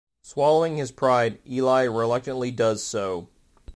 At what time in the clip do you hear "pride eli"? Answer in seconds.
0.91-1.83